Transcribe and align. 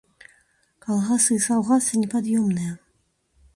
Калгасы 0.85 1.31
і 1.37 1.43
саўгасы 1.45 2.01
непад'ёмныя. 2.07 2.71